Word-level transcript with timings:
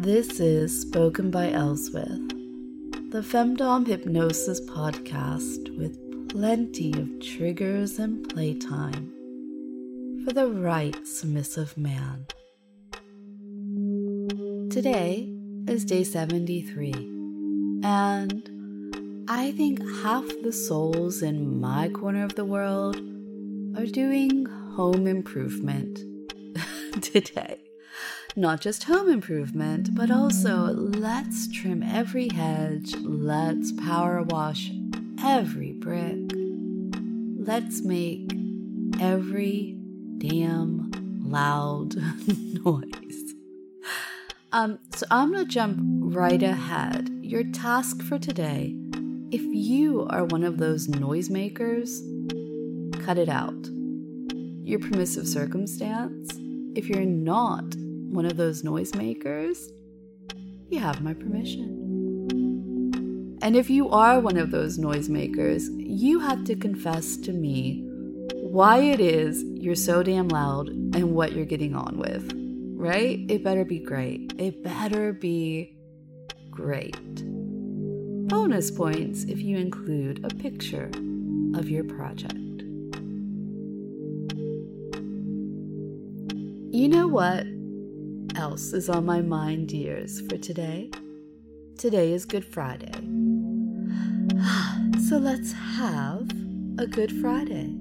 This 0.00 0.38
is 0.38 0.82
Spoken 0.82 1.32
by 1.32 1.50
Elswith, 1.50 2.30
the 3.10 3.20
Femdom 3.20 3.84
Hypnosis 3.84 4.60
podcast 4.60 5.76
with 5.76 5.98
plenty 6.28 6.92
of 6.92 7.20
triggers 7.20 7.98
and 7.98 8.28
playtime 8.28 9.12
for 10.24 10.32
the 10.32 10.46
right 10.46 10.96
submissive 11.04 11.76
man. 11.76 12.26
Today 14.70 15.34
is 15.66 15.84
day 15.84 16.04
73, 16.04 16.92
and 17.82 19.26
I 19.28 19.50
think 19.50 19.80
half 20.04 20.24
the 20.44 20.52
souls 20.52 21.22
in 21.22 21.60
my 21.60 21.88
corner 21.88 22.22
of 22.22 22.36
the 22.36 22.44
world 22.44 22.98
are 23.76 23.86
doing 23.86 24.46
home 24.46 25.08
improvement 25.08 25.98
today. 27.02 27.67
Not 28.36 28.60
just 28.60 28.84
home 28.84 29.10
improvement, 29.10 29.94
but 29.94 30.10
also 30.10 30.72
let's 30.72 31.50
trim 31.50 31.82
every 31.82 32.28
hedge, 32.28 32.94
let's 33.00 33.72
power 33.72 34.22
wash 34.22 34.70
every 35.24 35.72
brick, 35.72 36.30
let's 37.38 37.82
make 37.82 38.32
every 39.00 39.76
damn 40.18 40.90
loud 41.24 41.96
noise. 42.64 43.34
Um, 44.52 44.78
so 44.94 45.04
I'm 45.10 45.32
gonna 45.32 45.44
jump 45.44 45.78
right 46.14 46.42
ahead. 46.42 47.08
Your 47.22 47.44
task 47.44 48.02
for 48.02 48.18
today, 48.18 48.74
if 49.30 49.42
you 49.42 50.06
are 50.10 50.24
one 50.24 50.44
of 50.44 50.58
those 50.58 50.86
noisemakers, 50.86 51.90
cut 53.04 53.18
it 53.18 53.28
out. 53.28 53.68
Your 54.62 54.78
permissive 54.78 55.26
circumstance, 55.26 56.30
if 56.74 56.88
you're 56.88 57.04
not 57.04 57.74
one 58.10 58.24
of 58.24 58.36
those 58.36 58.62
noisemakers, 58.62 59.58
you 60.68 60.80
have 60.80 61.02
my 61.02 61.14
permission. 61.14 61.78
And 63.42 63.56
if 63.56 63.70
you 63.70 63.88
are 63.90 64.18
one 64.20 64.36
of 64.36 64.50
those 64.50 64.78
noisemakers, 64.78 65.64
you 65.78 66.18
have 66.18 66.44
to 66.44 66.56
confess 66.56 67.16
to 67.18 67.32
me 67.32 67.84
why 68.32 68.78
it 68.78 69.00
is 69.00 69.44
you're 69.44 69.74
so 69.74 70.02
damn 70.02 70.28
loud 70.28 70.68
and 70.68 71.14
what 71.14 71.32
you're 71.32 71.44
getting 71.44 71.76
on 71.76 71.98
with, 71.98 72.32
right? 72.76 73.20
It 73.28 73.44
better 73.44 73.64
be 73.64 73.78
great. 73.78 74.32
It 74.38 74.62
better 74.62 75.12
be 75.12 75.76
great. 76.50 76.96
Bonus 78.28 78.70
points 78.70 79.24
if 79.24 79.40
you 79.40 79.56
include 79.56 80.24
a 80.24 80.28
picture 80.28 80.90
of 81.54 81.68
your 81.68 81.84
project. 81.84 82.34
You 86.70 86.88
know 86.88 87.06
what 87.08 87.46
else 88.38 88.72
is 88.72 88.88
on 88.88 89.04
my 89.04 89.20
mind, 89.20 89.68
dears, 89.68 90.20
for 90.28 90.38
today? 90.38 90.90
Today 91.76 92.12
is 92.12 92.24
Good 92.24 92.44
Friday. 92.44 92.92
So 95.08 95.16
let's 95.16 95.52
have 95.52 96.28
a 96.78 96.86
Good 96.86 97.10
Friday. 97.22 97.74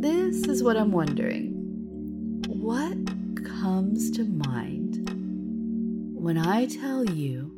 This 0.00 0.48
is 0.48 0.64
what 0.64 0.76
I'm 0.76 0.90
wondering. 0.90 2.42
What 2.48 2.96
comes 3.44 4.10
to 4.12 4.24
mind 4.24 5.08
when 6.14 6.36
I 6.36 6.66
tell 6.66 7.04
you 7.04 7.54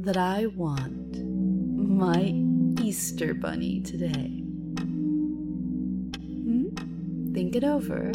that 0.00 0.18
I 0.18 0.46
want 0.46 1.24
my 1.24 2.34
Easter 2.82 3.32
bunny 3.32 3.80
today? 3.80 4.42
Hmm? 6.44 6.68
Think 7.32 7.56
it 7.56 7.64
over. 7.64 8.12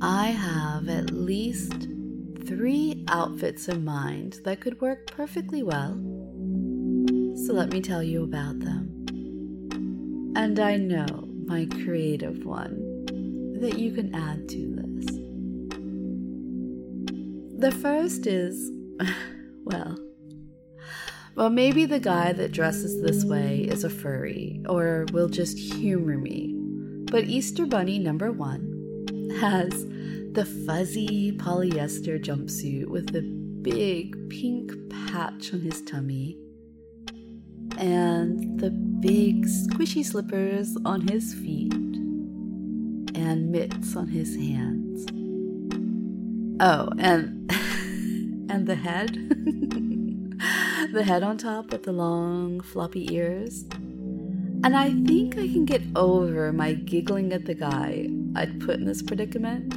I 0.00 0.26
have 0.26 0.90
at 0.90 1.10
least 1.10 1.88
three 2.46 3.04
outfits 3.08 3.68
in 3.68 3.82
mind 3.84 4.40
that 4.44 4.60
could 4.60 4.78
work 4.80 5.10
perfectly 5.10 5.62
well. 5.62 5.94
So 7.46 7.54
let 7.54 7.72
me 7.72 7.80
tell 7.80 8.02
you 8.02 8.22
about 8.22 8.60
them. 8.60 8.92
And 10.36 10.60
I 10.60 10.76
know, 10.76 11.28
my 11.46 11.66
creative 11.84 12.44
one, 12.44 13.06
that 13.60 13.78
you 13.78 13.92
can 13.92 14.14
add 14.14 14.48
to 14.50 14.74
this. 14.76 15.06
The 17.58 17.72
first 17.72 18.26
is, 18.26 18.70
well, 19.64 19.98
well, 21.36 21.50
maybe 21.50 21.86
the 21.86 22.00
guy 22.00 22.32
that 22.34 22.52
dresses 22.52 23.00
this 23.00 23.24
way 23.24 23.60
is 23.60 23.82
a 23.82 23.90
furry 23.90 24.62
or 24.68 25.06
will 25.12 25.28
just 25.28 25.58
humor 25.58 26.18
me. 26.18 26.54
But 27.10 27.24
Easter 27.24 27.64
Bunny 27.64 27.98
number 27.98 28.30
one 28.30 28.75
has 29.40 29.86
the 30.32 30.44
fuzzy 30.66 31.32
polyester 31.32 32.22
jumpsuit 32.22 32.86
with 32.86 33.12
the 33.12 33.22
big 33.22 34.30
pink 34.30 34.72
patch 34.90 35.52
on 35.52 35.60
his 35.60 35.82
tummy 35.82 36.38
and 37.78 38.58
the 38.58 38.70
big 38.70 39.44
squishy 39.46 40.04
slippers 40.04 40.76
on 40.84 41.06
his 41.08 41.34
feet 41.34 41.74
and 43.14 43.50
mitts 43.50 43.96
on 43.96 44.08
his 44.08 44.34
hands. 44.36 45.06
Oh, 46.60 46.90
and 46.98 47.50
and 48.50 48.66
the 48.66 48.74
head. 48.74 49.12
the 50.92 51.02
head 51.02 51.22
on 51.22 51.36
top 51.36 51.72
with 51.72 51.82
the 51.82 51.92
long 51.92 52.60
floppy 52.60 53.12
ears. 53.14 53.64
And 54.64 54.76
I 54.76 54.90
think 55.06 55.38
I 55.38 55.46
can 55.46 55.64
get 55.64 55.82
over 55.94 56.52
my 56.52 56.74
giggling 56.74 57.32
at 57.32 57.44
the 57.44 57.54
guy 57.54 58.08
I'd 58.34 58.60
put 58.60 58.76
in 58.76 58.84
this 58.84 59.02
predicament 59.02 59.72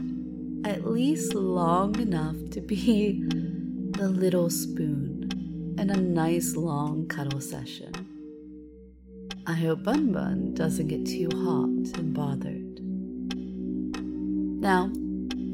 at 0.66 0.86
least 0.86 1.34
long 1.34 2.00
enough 2.00 2.36
to 2.52 2.62
be 2.62 3.24
the 3.92 4.10
little 4.10 4.50
spoon 4.50 5.76
in 5.80 5.90
a 5.90 5.96
nice 5.96 6.56
long 6.56 7.08
cuddle 7.08 7.40
session. 7.40 7.92
I 9.48 9.54
hope 9.54 9.84
Bun 9.84 10.12
Bun 10.12 10.54
doesn't 10.54 10.88
get 10.88 11.06
too 11.06 11.30
hot 11.34 11.98
and 11.98 12.14
bothered. 12.14 12.82
Now, 14.62 14.92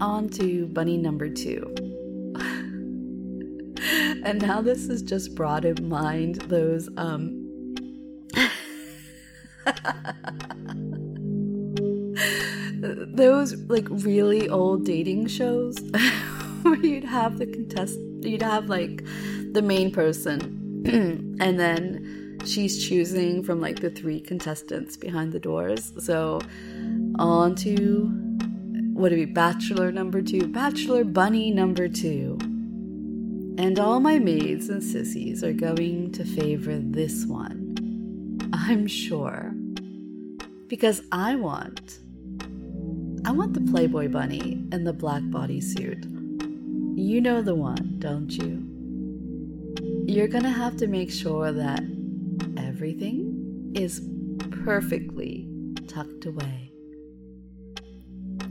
on 0.01 0.29
to 0.29 0.67
bunny 0.67 0.97
number 0.97 1.29
two. 1.29 1.73
and 4.25 4.41
now 4.41 4.61
this 4.61 4.87
has 4.87 5.01
just 5.01 5.35
brought 5.35 5.63
in 5.63 5.87
mind 5.87 6.41
those 6.49 6.89
um 6.97 7.44
those 13.15 13.55
like 13.63 13.87
really 13.89 14.49
old 14.49 14.85
dating 14.85 15.27
shows 15.27 15.77
where 16.61 16.77
you'd 16.77 17.03
have 17.03 17.37
the 17.37 17.45
contest 17.45 17.99
you'd 18.21 18.41
have 18.41 18.69
like 18.69 19.03
the 19.53 19.61
main 19.61 19.91
person 19.91 20.83
and 21.39 21.59
then 21.59 22.37
she's 22.45 22.87
choosing 22.87 23.43
from 23.43 23.59
like 23.59 23.79
the 23.79 23.89
three 23.89 24.19
contestants 24.19 24.97
behind 24.97 25.31
the 25.31 25.39
doors. 25.39 25.93
So 25.99 26.41
on 27.17 27.55
to 27.55 28.05
what 28.93 29.09
do 29.09 29.15
we 29.15 29.25
bachelor 29.25 29.91
number 29.91 30.21
two 30.21 30.47
bachelor 30.47 31.03
bunny 31.03 31.51
number 31.51 31.87
two. 31.87 32.37
And 33.57 33.79
all 33.79 33.99
my 33.99 34.19
maids 34.19 34.69
and 34.69 34.83
sissies 34.83 35.43
are 35.43 35.53
going 35.53 36.11
to 36.11 36.25
favor 36.25 36.77
this 36.77 37.25
one 37.25 37.61
i'm 38.53 38.87
sure 38.87 39.54
because 40.67 41.01
i 41.11 41.35
want 41.35 41.99
I 43.27 43.31
want 43.31 43.55
the 43.55 43.71
Playboy 43.71 44.09
bunny 44.09 44.63
in 44.71 44.83
the 44.83 44.93
black 44.93 45.23
bodysuit. 45.23 46.05
You 46.95 47.19
know 47.21 47.41
the 47.41 47.55
one, 47.55 47.95
don't 47.97 48.29
you? 48.29 48.63
You're 50.07 50.27
gonna 50.27 50.51
have 50.51 50.77
to 50.77 50.85
make 50.85 51.09
sure 51.09 51.51
that 51.51 51.81
everything 52.55 53.71
is 53.73 54.07
perfectly 54.63 55.49
tucked 55.87 56.27
away. 56.27 56.71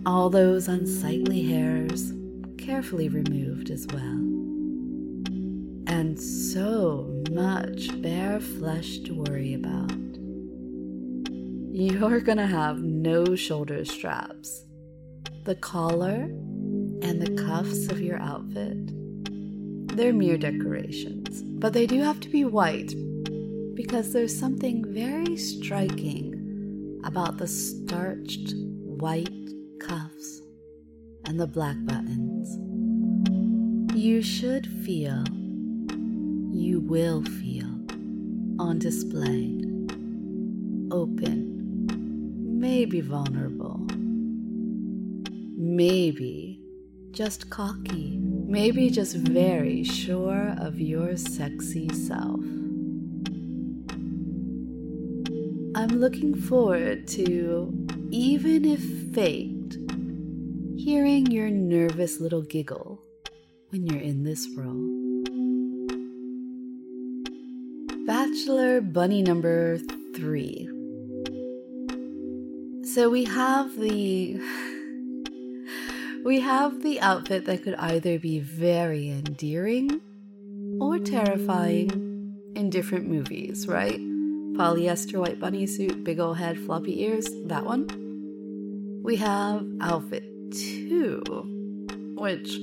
All 0.04 0.28
those 0.28 0.66
unsightly 0.66 1.44
hairs 1.44 2.12
carefully 2.58 3.08
removed 3.08 3.70
as 3.70 3.86
well. 3.92 4.18
And 5.86 6.20
so 6.20 7.22
much 7.30 8.02
bare 8.02 8.40
flesh 8.40 8.98
to 9.04 9.14
worry 9.14 9.54
about. 9.54 10.03
You're 11.76 12.20
gonna 12.20 12.46
have 12.46 12.84
no 12.84 13.34
shoulder 13.34 13.84
straps 13.84 14.64
the 15.42 15.56
collar 15.56 16.28
and 17.02 17.20
the 17.20 17.42
cuffs 17.42 17.88
of 17.88 18.00
your 18.00 18.20
outfit. 18.20 18.78
They're 19.96 20.12
mere 20.12 20.38
decorations, 20.38 21.42
but 21.42 21.72
they 21.72 21.88
do 21.88 22.00
have 22.00 22.20
to 22.20 22.28
be 22.28 22.44
white 22.44 22.94
because 23.74 24.12
there's 24.12 24.38
something 24.38 24.84
very 24.94 25.36
striking 25.36 27.00
about 27.04 27.38
the 27.38 27.48
starched 27.48 28.54
white 28.54 29.28
cuffs 29.80 30.42
and 31.24 31.40
the 31.40 31.48
black 31.48 31.76
buttons. 31.86 32.56
You 33.96 34.22
should 34.22 34.68
feel, 34.84 35.24
you 36.52 36.78
will 36.86 37.24
feel 37.24 37.66
on 38.60 38.78
display, 38.78 39.60
open, 40.92 41.53
maybe 42.64 43.02
vulnerable 43.02 43.78
maybe 45.74 46.60
just 47.10 47.50
cocky, 47.50 48.16
maybe 48.20 48.88
just 48.90 49.16
very 49.16 49.82
sure 49.82 50.54
of 50.58 50.80
your 50.80 51.16
sexy 51.16 51.88
self. 51.88 52.40
I'm 55.76 55.98
looking 55.98 56.34
forward 56.34 57.08
to, 57.08 57.86
even 58.10 58.64
if 58.64 58.80
faked, 59.14 59.78
hearing 60.78 61.26
your 61.26 61.50
nervous 61.50 62.20
little 62.20 62.42
giggle 62.42 63.02
when 63.70 63.86
you're 63.86 64.00
in 64.00 64.22
this 64.22 64.48
role. 64.56 65.24
Bachelor 68.06 68.80
Bunny 68.80 69.22
number 69.22 69.78
three. 70.14 70.68
So 72.94 73.10
we 73.10 73.24
have 73.24 73.74
the. 73.74 74.40
We 76.24 76.38
have 76.38 76.80
the 76.84 77.00
outfit 77.00 77.44
that 77.46 77.64
could 77.64 77.74
either 77.74 78.20
be 78.20 78.38
very 78.38 79.10
endearing 79.10 80.00
or 80.80 81.00
terrifying 81.00 81.90
in 82.54 82.70
different 82.70 83.08
movies, 83.08 83.66
right? 83.66 83.98
Polyester 84.56 85.18
white 85.18 85.40
bunny 85.40 85.66
suit, 85.66 86.04
big 86.04 86.20
ol' 86.20 86.34
head, 86.34 86.56
floppy 86.56 87.02
ears, 87.02 87.26
that 87.46 87.64
one. 87.64 89.00
We 89.02 89.16
have 89.16 89.66
outfit 89.80 90.22
two, 90.52 91.20
which 92.16 92.56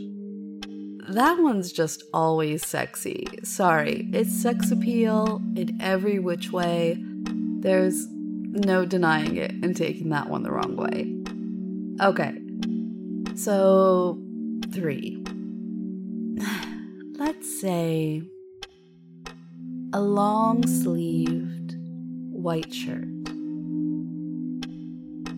that 1.09 1.39
one's 1.39 1.73
just 1.73 2.03
always 2.13 2.65
sexy. 2.65 3.27
Sorry, 3.43 4.07
it's 4.13 4.31
sex 4.31 4.71
appeal 4.71 5.41
in 5.57 5.77
every 5.81 6.19
which 6.19 6.53
way. 6.53 7.03
There's 7.59 8.07
no 8.51 8.85
denying 8.85 9.37
it 9.37 9.51
and 9.51 9.75
taking 9.75 10.09
that 10.09 10.29
one 10.29 10.43
the 10.43 10.51
wrong 10.51 10.75
way. 10.75 11.15
Okay, 12.05 12.37
so, 13.35 14.19
three. 14.73 15.23
Let's 17.17 17.59
say 17.59 18.21
a 19.93 20.01
long 20.01 20.67
sleeved 20.67 21.75
white 22.31 22.73
shirt, 22.73 23.23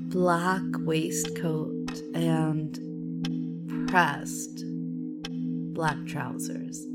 black 0.10 0.63
waistcoat, 0.80 2.01
and 2.13 2.77
pressed 3.89 4.63
black 5.74 5.98
trousers, 6.06 6.86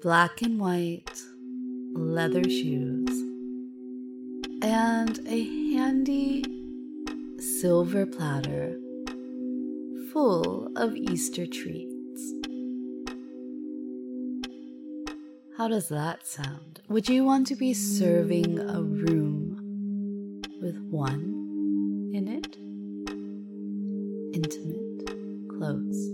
black 0.00 0.42
and 0.42 0.58
white 0.58 1.20
leather 1.94 2.44
shoes, 2.44 3.01
and 4.62 5.18
a 5.26 5.42
handy 5.74 6.44
silver 7.40 8.06
platter 8.06 8.78
full 10.12 10.70
of 10.76 10.94
Easter 10.94 11.46
treats. 11.46 12.32
How 15.56 15.66
does 15.66 15.88
that 15.88 16.28
sound? 16.28 16.80
Would 16.88 17.08
you 17.08 17.24
want 17.24 17.48
to 17.48 17.56
be 17.56 17.74
serving 17.74 18.60
a 18.60 18.80
room 18.80 20.42
with 20.60 20.78
one 20.78 22.12
in 22.14 22.28
it? 22.28 22.56
Intimate, 24.32 25.48
close. 25.58 26.08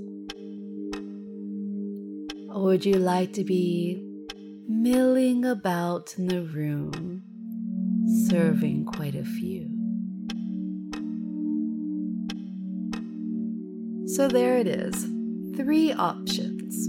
Or 2.49 2.63
would 2.65 2.87
you 2.87 2.95
like 2.95 3.35
to 3.35 3.45
be 3.45 4.03
milling 4.67 5.45
about 5.45 6.15
in 6.17 6.29
the 6.29 6.43
room, 6.43 7.18
serving 8.29 8.85
quite 8.85 9.15
a 9.15 9.25
few? 9.25 9.67
So 14.07 14.29
there 14.29 14.59
it 14.59 14.67
is 14.67 15.05
three 15.57 15.93
options. 15.93 16.89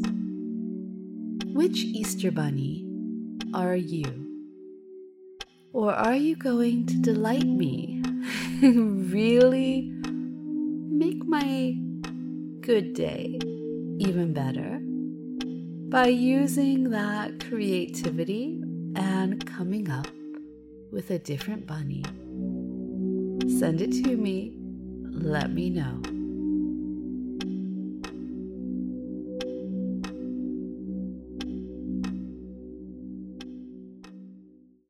Which 1.53 1.83
Easter 1.83 2.31
Bunny 2.31 2.85
are 3.53 3.75
you? 3.75 4.27
Or 5.71 5.93
are 5.93 6.15
you 6.15 6.35
going 6.35 6.85
to 6.87 6.97
delight 6.97 7.47
me? 7.47 8.01
really 8.61 9.93
make 10.03 11.23
my 11.25 11.75
good 12.59 12.93
day 12.93 13.39
even 13.99 14.33
better 14.33 14.79
by 15.89 16.07
using 16.07 16.89
that 16.89 17.39
creativity 17.47 18.61
and 18.95 19.45
coming 19.45 19.89
up 19.89 20.07
with 20.91 21.11
a 21.11 21.19
different 21.19 21.67
bunny. 21.67 22.03
Send 23.59 23.81
it 23.81 23.91
to 24.03 24.17
me. 24.17 24.57
Let 25.11 25.51
me 25.51 25.69
know. 25.69 26.01